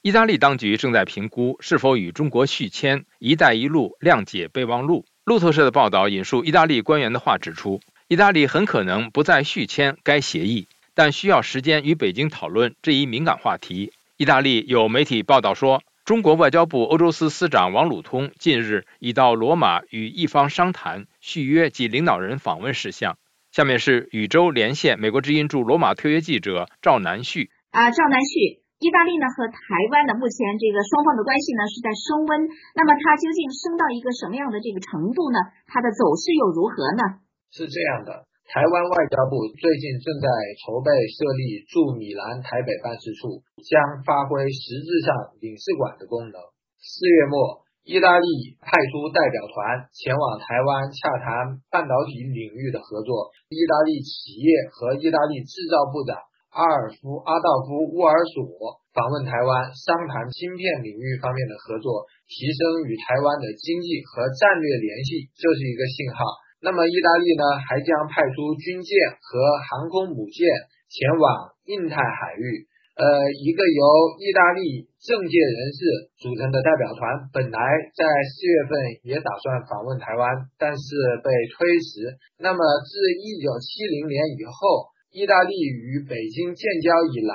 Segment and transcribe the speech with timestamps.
[0.00, 5.04] 意大利当局正在评估是否与中国续签“一带一路”谅解备忘录。
[5.24, 13.92] 路透社的报道引述意大利官员的话指出，意大利很可能不再续签该协议，但需要时间与北京讨论这一敏感话题。
[14.16, 23.18] 意大利有媒体报道说，中国外交部欧洲司司长王鲁通近日已到罗马与一方商谈续约及领导人访问事项。
[23.50, 27.50] 下面是宇宙连线美国之音驻罗马特约记者赵南旭。
[27.72, 28.62] 啊，赵南旭。
[28.78, 29.58] 意大利呢和台
[29.90, 32.46] 湾呢，目前这个双方的关系呢是在升温，
[32.78, 35.38] 那么它究竟升到一个什么样的这个程度呢？
[35.66, 37.18] 它的走势又如何呢？
[37.50, 40.30] 是这样的，台湾外交部最近正在
[40.62, 46.38] 筹备设立驻米兰台北办事处，将发挥实质上领事馆的功能。
[46.78, 56.14] 四月末，意大利派出代表团前往台湾洽谈半导体领域的合作，意大利企业和意大利制造部长。
[56.48, 66.24] 阿尔夫阿道夫·沃尔索访问台湾，商谈芯片领域方面的合作，提升与台湾的经济和战略联系，这是一个信号。
[66.64, 69.38] 那么，意大利呢，还将派出军舰和
[69.70, 70.40] 航空母舰
[70.88, 72.66] 前往印太海域。
[72.96, 73.82] 呃，一个由
[74.18, 75.78] 意大利政界人士
[76.18, 77.60] 组成的代表团，本来
[77.94, 78.72] 在四月份
[79.04, 80.26] 也打算访问台湾，
[80.58, 80.82] 但是
[81.22, 82.16] 被推迟。
[82.40, 84.96] 那么，自一九七零年以后。
[85.18, 87.34] 意大利与北京建交以来，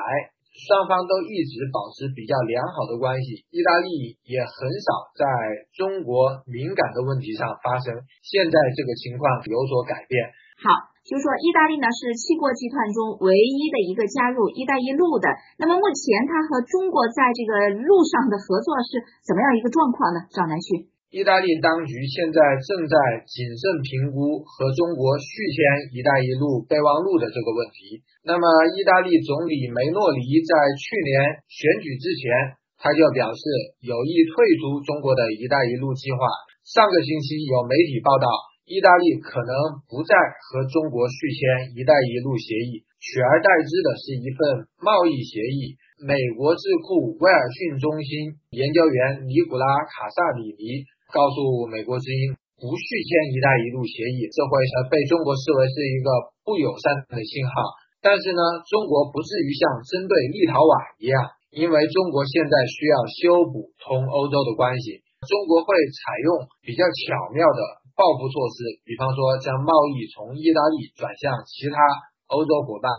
[0.56, 3.44] 双方都一直保持比较良好的关系。
[3.52, 5.28] 意大利也很少在
[5.76, 7.92] 中国敏感的问题上发生。
[8.24, 10.16] 现在这个情况有所改变。
[10.64, 15.28] 好，就说意大利呢是七国集团中唯一的一个加入“一带一路”的。
[15.60, 20.24] 那么目前它和中国在这个路上的合作是怎么样一个状况呢？
[20.32, 20.88] 赵南旭。
[21.14, 22.98] 意大利当局现在正在
[23.30, 28.02] 谨慎评估和中国续签“一带一路”备忘录的这个问题。
[28.26, 28.42] 那么，
[28.74, 33.46] 意大利总理梅诺里在去年选举之前，他就表示
[33.86, 36.26] 有意退出中国的一带一路计划。
[36.66, 38.26] 上个星期有媒体报道，
[38.66, 39.54] 意大利可能
[39.86, 45.78] 不再和中国续签“一带一路”协议，取而代之的是一份贸易协议。
[46.02, 50.90] 美国智库威尔逊中心研究员尼古拉卡萨里尼。
[51.14, 56.10] 告诉美国之音不续签“一带一路”协议，这会是被中国视为是一个
[56.42, 57.54] 不友善的信号。
[58.02, 61.16] 但是呢，中国不至于像针对立陶宛一样，
[61.54, 67.62] 因为中国现在需要修补同欧洲的关系，中国会采用比较巧妙的
[67.94, 71.78] 报复措施，比方说将贸易从意大利转向其他
[72.34, 72.90] 欧洲伙伴。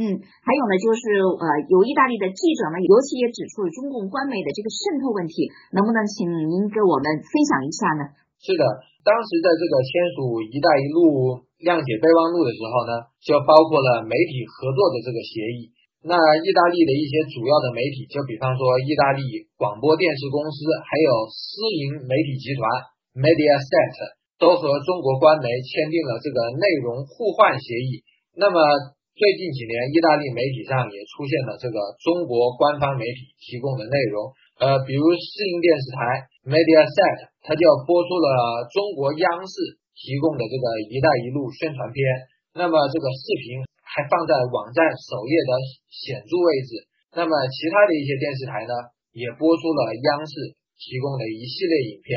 [0.00, 8.02] 嗯，还有呢，就是呃，有意大利的记者呢，尤其也指出了中共官媒的这个渗透问题，能不能请您给我们分享一下呢？
[8.40, 8.64] 是的，
[9.04, 15.76] 当时在这个签署“一带一路”谅解备忘录的时候呢，就包括了媒体合作的这个协议。
[16.00, 19.20] 那意大利的一些主要的媒体，就比方说意大利
[19.60, 22.64] 广播电视公司，还有私营媒体集团
[23.20, 28.00] Mediaset，都和中国官媒签订了这个内容互换协议。
[28.32, 28.56] 那么
[29.10, 35.98] 最近几年，意大利媒体上也出现了这个中国官方媒体提供的内容，呃，比如私营电视台
[36.46, 42.00] Mediaset，它就播出了中国央视提供的这个“一带一路”宣传片，
[42.56, 45.52] 那么这个视频还放在网站首页的
[45.92, 46.70] 显著位置。
[47.12, 48.72] 那么其他的一些电视台呢，
[49.12, 50.32] 也播出了央视
[50.80, 52.16] 提供的一系列影片，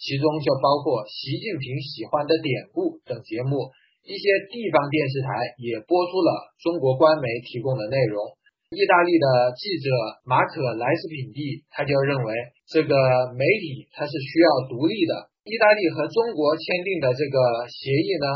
[0.00, 3.70] 其中就包括习近平喜欢的典故等节目。
[4.04, 5.28] 一些地方电视台
[5.60, 8.18] 也播出了中国官媒提供的内容。
[8.70, 9.26] 意大利的
[9.58, 9.90] 记者
[10.22, 12.30] 马可莱斯品蒂他就认为，
[12.70, 12.94] 这个
[13.34, 15.26] 媒体它是需要独立的。
[15.42, 18.26] 意大利和中国签订的这个协议呢，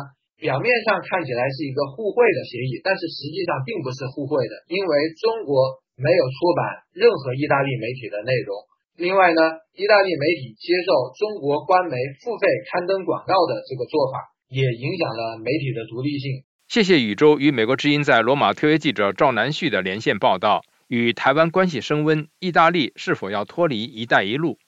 [0.42, 4.90] 表面上看起来是一个互惠的协议，但是实际上并不是互惠的，因为
[5.22, 8.58] 中国没有出版任何意大利媒体的内容。
[8.98, 9.40] 另外呢，
[9.78, 14.33] 意大利媒体接受中国官媒付费刊登广告的这个做法。
[14.54, 16.44] 也影响了媒体的独立性。
[16.68, 20.62] 谢谢宇宙与美国之音在罗马特约记者赵南旭的连线报道。
[20.86, 24.58] 与台湾关系升温，意大利是否要脱离“一带一路”？